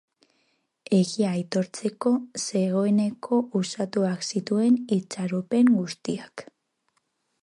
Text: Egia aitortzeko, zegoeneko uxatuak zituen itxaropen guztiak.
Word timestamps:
Egia 0.99 1.33
aitortzeko, 1.39 2.13
zegoeneko 2.45 3.39
uxatuak 3.59 4.25
zituen 4.31 4.79
itxaropen 4.97 5.73
guztiak. 5.77 6.45